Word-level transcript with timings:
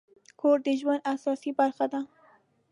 کور 0.39 0.57
د 0.65 0.67
ژوند 0.79 1.01
اساسي 1.13 1.51
برخه 1.59 1.85
ده. 1.93 2.01